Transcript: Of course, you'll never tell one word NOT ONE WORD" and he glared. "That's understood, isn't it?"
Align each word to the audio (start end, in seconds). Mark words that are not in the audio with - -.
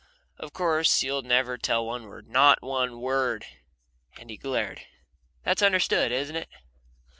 Of 0.39 0.51
course, 0.51 1.03
you'll 1.03 1.21
never 1.21 1.59
tell 1.59 1.85
one 1.85 2.05
word 2.07 2.27
NOT 2.27 2.63
ONE 2.63 2.99
WORD" 2.99 3.45
and 4.19 4.31
he 4.31 4.35
glared. 4.37 4.81
"That's 5.43 5.61
understood, 5.61 6.11
isn't 6.11 6.35
it?" 6.35 6.49